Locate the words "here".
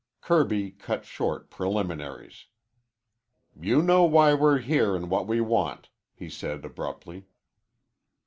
4.57-4.95